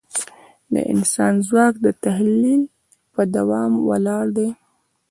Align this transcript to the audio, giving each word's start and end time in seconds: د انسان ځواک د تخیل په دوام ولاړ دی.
د 0.73 0.75
انسان 0.93 1.33
ځواک 1.47 1.73
د 1.85 1.87
تخیل 2.03 2.61
په 3.13 3.21
دوام 3.35 3.71
ولاړ 3.89 4.25
دی. 4.37 4.49